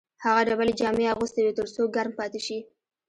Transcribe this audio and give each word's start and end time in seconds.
هغه 0.23 0.41
ډبلې 0.47 0.73
جامې 0.79 1.05
اغوستې 1.13 1.41
وې 1.43 1.53
تر 1.59 1.67
څو 1.75 1.81
ګرم 1.95 2.13
پاتې 2.19 2.39
شي 2.45 2.57